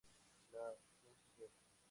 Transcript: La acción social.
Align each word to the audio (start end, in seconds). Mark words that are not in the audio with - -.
La 0.51 0.69
acción 0.69 1.13
social. 1.21 1.49